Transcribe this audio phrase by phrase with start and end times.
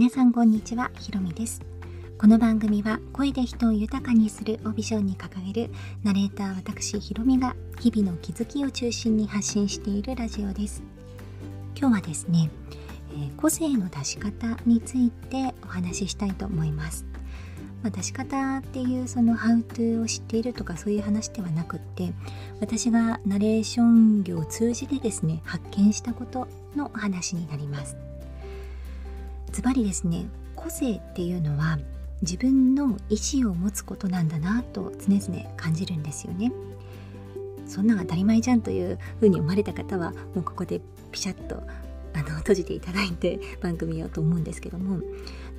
[0.00, 1.60] 皆さんこんにちはひろみです。
[2.16, 5.70] この番組は声で人を豊かにするをビジョンに掲げる
[6.02, 10.82] ナレーター私ひろみが日々の気づきを中心に発信しているラジオです。
[11.78, 12.48] 今日はですね、
[13.12, 17.04] えー、個性の出し方についてお話ししたいと思います。
[17.82, 22.14] まあ、出し方っていうそのハウトゥーを知っているとかそういう話ではなくって
[22.58, 27.98] 私がナレーション業を通じてですね発見したことの話になります。
[29.50, 31.78] ズバリですね個性っていうのは
[32.22, 36.52] 自分の意思を持つことなんだなと常々感じるんですよね。
[37.66, 40.80] そんな当たり前じゃんというふうに思われた方はもうここで
[41.12, 41.62] ピシャッと
[42.12, 45.00] あの閉じていただいて番組をと思うんですけども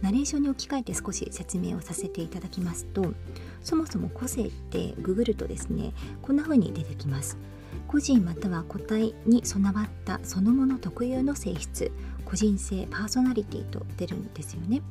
[0.02, 3.14] ナレーションに置き換えて少し説明をさせていただきますと
[3.64, 7.38] そもそも個性ってググるとですねこんな風に出てきます。
[7.88, 11.92] 個人または個体に備わったそのもの特有の性質
[12.26, 14.82] 個人性パーソナリティと出るんですよね。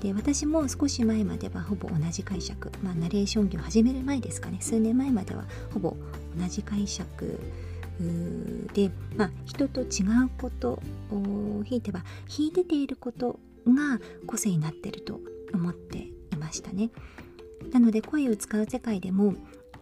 [0.00, 5.96] で私も少し前まではほぼ同じ解釈、まあ、ナレーション業始める前ですかね数年前まではほぼ
[6.38, 7.40] 同じ解釈
[8.74, 15.20] で、まあ、人と違うことをひいては秀でていることが個性になっていると
[15.52, 16.90] 思っていましたね。
[17.72, 19.34] なので声を使う世界でも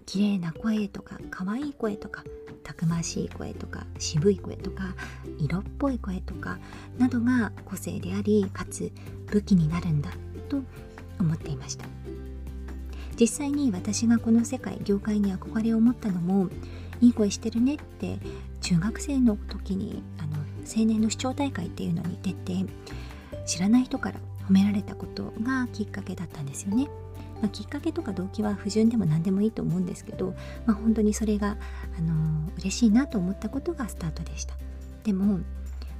[0.07, 2.25] 綺麗な声とか可愛い声とか
[2.63, 4.95] たくましい声とか渋い声とか
[5.39, 6.59] 色っぽい声とか
[6.99, 8.91] などが個性でありかつ
[9.27, 10.11] 武器になるんだ
[10.49, 10.63] と
[11.21, 11.85] 思っていました
[13.19, 16.49] 実際に私がこの世界業界に憧れを持ったのも
[17.01, 18.19] いい声してるねって
[18.61, 22.55] 中学生の時にあの青年の視聴大会っていうのに出て
[23.47, 26.89] 知らない人から褒められたことがきっかけだったんですよね。
[27.41, 30.35] まあ、きっかけとか動機は不純でも何でもいいと思うんですけど、
[30.65, 31.57] まあ、本当にそれが、
[31.99, 34.55] あのー、嬉しいなと思ったことがスタートでした。
[35.05, 35.41] でも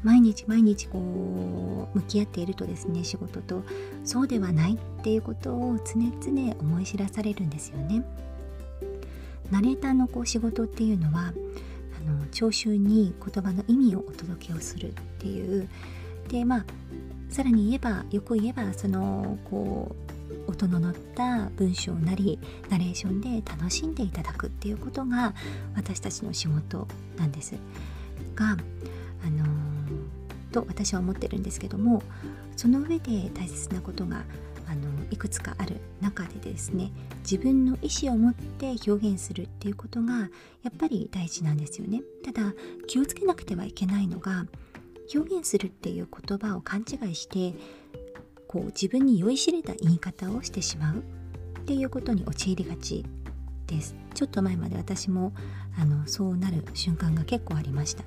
[0.03, 3.65] 毎日毎日こう向き合っているとですね仕事と
[4.05, 8.05] そうではないっていうことを常々思い知らされるんですよね。
[9.51, 11.33] ナレーターのこう仕事っていうのは
[12.07, 15.69] あの聴衆に言葉の意味をお届けをするっていう。
[16.29, 16.65] でまあ
[17.29, 20.06] さらに言えばよく言えばそのこう
[20.47, 22.39] 音の乗った文章なり
[22.69, 25.35] ナレーションで楽しんでいただくっていうことが
[25.75, 27.55] 私たちの仕事なんです。
[28.35, 28.57] が
[29.25, 32.03] あのー、と私は思ってるんですけども
[32.57, 34.25] その上で大切なことが
[34.69, 40.19] あのいくつかある中でですね自分の意思を持って表現するっていうことが
[40.63, 42.03] やっぱり大事なんですよね。
[42.25, 42.53] ただ
[42.87, 44.47] 気をつけなくてはいけないのが
[45.15, 47.55] 表現するっていう言葉を勘違いして
[48.49, 50.99] こう自分に酔いしれた言い方をしてしまう。
[51.61, 53.05] っていうことに陥りがち
[53.67, 53.97] です。
[54.15, 55.33] ちょっと前まで私も
[55.79, 58.05] あのそうなる瞬間が結構ありました。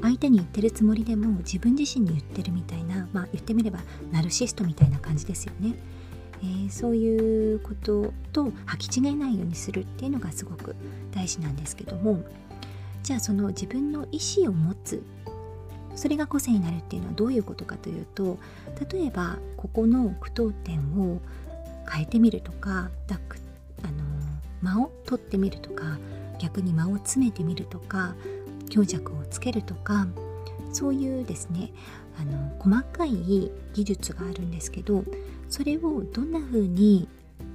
[0.00, 3.80] 相手に言ってるつもりでも自分自身に言ってるみたいなまあ言ってみれば
[4.10, 5.74] ナルシストみたいな感じですよね、
[6.42, 10.74] えー、そういうことと履き違えないようにするっていうのがすごく
[11.12, 12.24] 大事なんですけども
[13.02, 15.02] じゃあその自分の意思を持つ
[15.94, 18.38] それが個性になるっていうのはどういうことかというと
[18.90, 21.20] 例えばここの句読点を
[21.90, 23.20] 変えてみるとかだ
[23.82, 24.04] あの
[24.62, 25.98] 間を取ってみるとか
[26.38, 28.14] 逆に間を詰めてみるとか
[28.70, 30.06] 強弱をつけるとか
[30.72, 31.72] そういうですね
[32.18, 35.04] あの細かい技術があるんですけど
[35.48, 37.08] それをどんな風に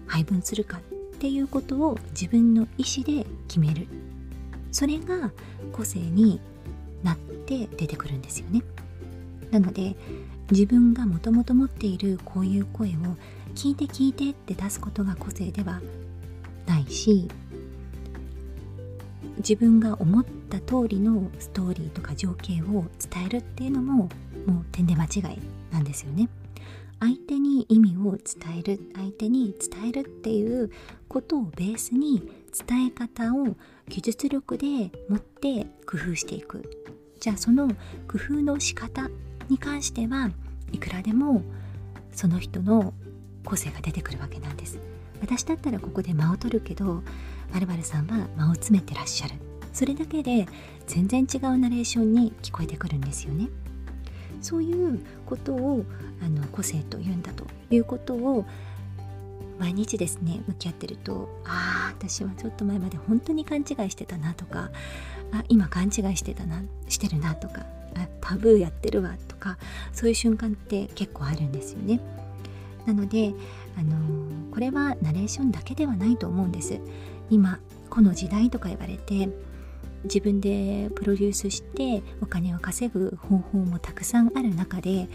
[0.05, 0.81] 配分するかっ
[1.19, 3.87] ていうことを自分の意思で決める。
[4.71, 5.31] それが
[5.71, 6.39] 個性に
[7.03, 8.61] なって出てくるんですよね
[9.51, 9.95] なので
[10.51, 12.91] 自分がもともと持っているこういう声を
[13.55, 15.81] 聞いて聞いてって出すことが個性では
[16.65, 17.27] ないし
[19.37, 24.09] 自分が思った通りのストーリーとか情景を伝えるっていうのも
[24.45, 25.39] もう点で間違い
[25.71, 26.29] なんですよね。
[26.99, 27.37] 相手
[28.07, 30.71] を伝える相手に伝えるっていう
[31.07, 32.29] ことをベースに
[32.67, 33.55] 伝え方を
[33.87, 34.65] 技術力で
[35.09, 36.69] 持って工夫していく。
[37.19, 39.09] じゃあその工夫の仕方
[39.49, 40.29] に関しては
[40.71, 41.41] いくらでも
[42.11, 42.93] その人の
[43.43, 44.79] 個性が出てくるわけなんです。
[45.21, 47.01] 私だったらここで間を取るけど
[47.51, 49.35] まるさんは間を詰めてらっしゃる。
[49.73, 50.47] それだけで
[50.87, 53.49] 全然違うナレーションに聞こえてくるんですよね。
[54.41, 55.85] そういうことを
[56.23, 58.45] あの個性というんだということを
[59.59, 64.69] 毎日ですね向き合ってるとああ私はちょっと前まで本当に勘違いしてたなとか
[65.31, 69.57] あ今勘違いしてたなしてるなとかあタブーやってるわとか
[69.93, 71.99] そういう瞬間って結構あるんですよね。
[72.85, 73.33] なので
[73.77, 73.95] あの、
[74.51, 76.79] これはナレーションだけではないと思うんです。
[77.29, 79.29] 今この時代とか言われて
[80.03, 85.07] 自分でプロデュースしてお金を稼ぐ方法もたくさんある中で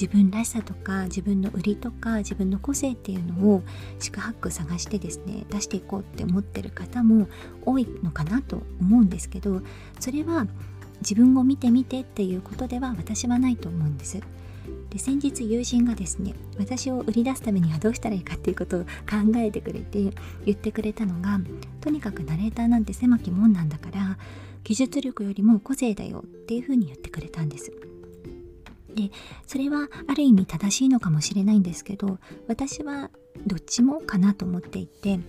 [0.00, 3.62] 自分らしさとか自分の売りとか自分の個性っていうのを
[3.98, 7.28] 四苦八苦探してですね出していこうって思ってる方も
[7.64, 9.62] 多いのかなと思うんですけど
[9.98, 10.46] それは
[11.00, 14.20] 自分を見てみてっていうことでは私はないと思うんです。
[14.90, 18.88] で先日友人がですね私を売り出すためにはどうしたらいいかっていうことを考
[19.36, 20.12] えてくれて
[20.44, 21.40] 言ってくれたのが
[21.80, 24.18] とにかくナレーターなんて狭き門なんだから
[24.64, 27.72] 技術力よりも個性だよっていうふうに言ってくれたんです。
[28.96, 29.10] で
[29.46, 32.18] それはある意味正しいのかもしれないんですけど
[32.48, 33.10] 私は
[33.46, 35.20] どっちもかなと思っていて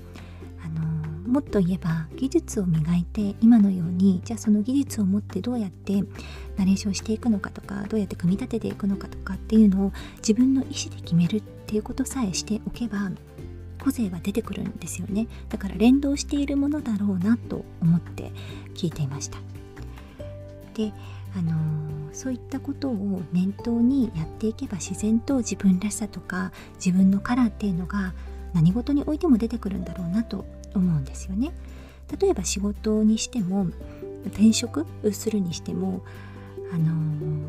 [1.27, 6.03] もっと言えば技術を磨いて今のようにじゃあその技術を持ってどうやって
[6.55, 13.11] ナレーションしていくのかとかどうやって組み立てていくのかとかっていうのを自分の意思で決めるっていうことさえしておけば
[13.83, 15.27] 個性は出てくるんですよね。
[15.49, 18.31] だから連動しているものだろうなと思って
[18.73, 19.37] 聞いていました。
[20.73, 20.93] で
[21.35, 21.53] あの、
[22.13, 26.51] そういったことを念頭にやっていけば自然と自分らしさとか
[26.83, 28.13] 自分のカラーっていうのが
[28.53, 30.45] 何事においても出てくるんだろうなと
[30.77, 31.53] 思うんですよね。
[32.19, 33.67] 例えば仕事にしても
[34.27, 36.03] 転職するにしても
[36.71, 36.93] あの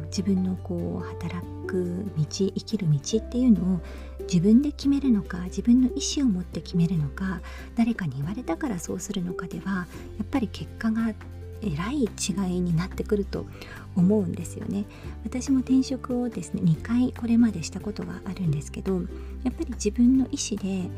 [0.07, 3.81] 自分のこう働く道生きる道っていうのを
[4.21, 7.41] 自分で決めるのか自分の意思を持って決めるのか
[7.77, 9.87] 誰かに言われたからそうするのかでは
[10.19, 11.15] やっぱり結果が
[11.61, 13.47] えらい違いになってくると
[13.97, 14.85] 思うんですよね。
[15.25, 18.95] 私も転職をですね2回これまでしたことがあるんですけど
[19.43, 20.89] やっぱり自分の意思で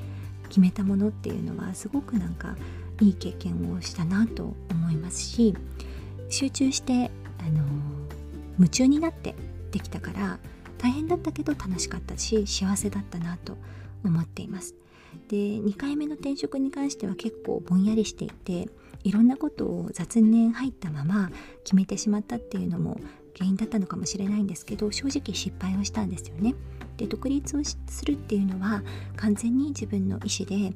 [0.50, 2.56] 決めたものっていうのはすごくなんか
[3.00, 5.54] いい経験をしたなと思いますし
[6.28, 7.64] 集中してあの
[8.58, 9.34] 夢中になって
[9.70, 10.38] できたから
[10.76, 13.56] 大変だったけど楽しかったし幸せだったなと
[14.04, 14.74] 思っています。
[15.28, 18.68] で2回目の転職に関しては結構ぼんやりしていて
[19.02, 21.30] いろんなことを雑念入ったまま
[21.64, 23.00] 決めてしまったっていうのも
[23.36, 26.54] 原因だったのかもしれないんですけど正直失敗をしたんですよね。
[26.96, 28.82] で独立をするっていうのは
[29.16, 30.74] 完全に自分の意思で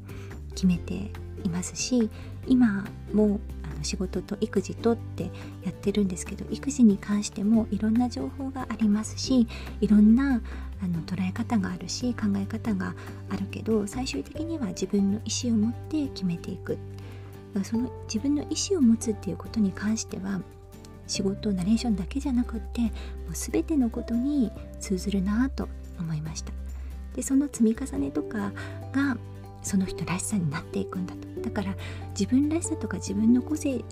[0.55, 1.11] 決めて
[1.45, 2.09] いますし
[2.47, 5.25] 今もあの仕事と育児とって
[5.63, 9.47] やってるんですけど育児に関してもいろんな情報がありますし
[9.81, 10.41] いろんな
[10.83, 12.95] あの捉え方があるし考え方が
[13.31, 16.79] あるけど最終的には自分の意思を持って決めていく
[17.63, 20.41] その自分の意思を持つっていうことに関しては
[21.07, 22.91] 仕事ナレーションだけじゃなくってもう
[23.35, 25.69] 全てのことに通ずるなと
[25.99, 26.53] 思いました。
[27.15, 28.53] でその積み重ねとか
[28.93, 29.17] が
[29.63, 31.41] その人らしさになっていくんだと。
[31.43, 31.75] だから
[32.19, 33.85] 自分らしさとか自分の個性フ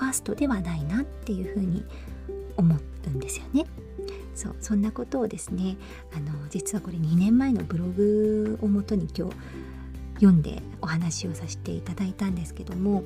[0.00, 1.84] ァーストではないなっていうふうに
[2.56, 3.66] 思うんですよね。
[4.34, 5.76] そうそんなことをですね
[6.12, 9.36] あの実はこれ2年前のブログをもとに今日
[10.14, 13.04] 読んでお話をさせていただいたんですけども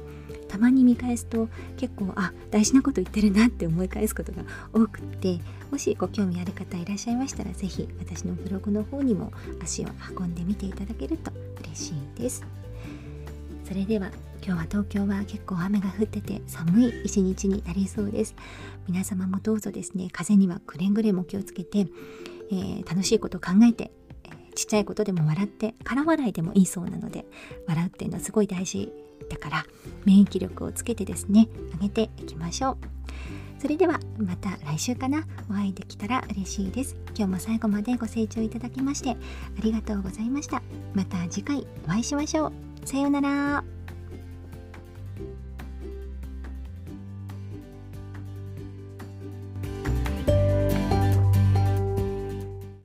[0.49, 5.41] たまに見返すと結構あ大事なこと言ってるなって思い返すことが多くって
[5.71, 9.33] もしご興味ある方いらっしゃいましたら是非私のブログの方にも
[9.63, 9.89] 足を
[10.19, 12.45] 運んでみていただけると嬉しいです。
[13.65, 14.11] それでは
[14.43, 18.35] 今日は東京は結構雨が降ってて寒い一日になりそうです。
[18.89, 23.93] 皆様もどうぞですね風にはくれんぐれも気をつけて、えー、楽しいことを考えて
[24.55, 27.25] ちっちゃいことでも笑って空笑いでもいいそうなので
[27.67, 28.93] 笑うっていうのはすごい大事
[29.31, 29.67] だから
[30.05, 31.49] 免疫力をつけてですね
[31.81, 32.77] 上げていきましょう。
[33.61, 35.27] それではまた来週かな。
[35.51, 36.97] お会いできたら嬉しいです。
[37.17, 39.17] 今日も最後までご清聴いただきましてあ
[39.61, 40.63] りがとうございました。
[40.95, 42.53] また次回お会いしましょう。
[42.85, 43.78] さようなら。